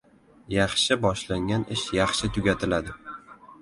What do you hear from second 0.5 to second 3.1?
•Yaxshi boshlangan ish yaxshi tugatiladi.